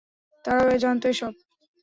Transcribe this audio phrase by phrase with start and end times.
[0.45, 1.33] তারাও জানতো এসব!